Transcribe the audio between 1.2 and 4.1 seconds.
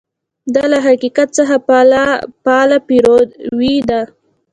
څخه فعاله پیروي ده.